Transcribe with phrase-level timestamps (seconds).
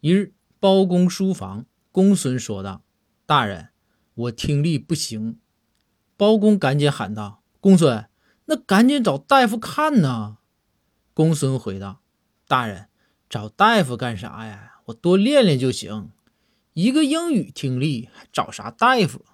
[0.00, 2.82] 一日包公书房公孙说道
[3.26, 3.68] 大人
[4.14, 5.38] 我听力不行。
[6.16, 8.08] 包公赶紧喊道公孙
[8.46, 10.38] 那赶紧找大夫看呐。
[11.12, 12.00] 公孙回道
[12.48, 12.88] 大人
[13.28, 14.80] 找大夫干啥呀？
[14.86, 16.10] 我多练练就行。
[16.72, 19.24] 一个英语听力还找啥大夫？